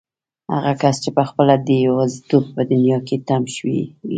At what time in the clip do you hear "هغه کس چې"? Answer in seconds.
0.55-1.09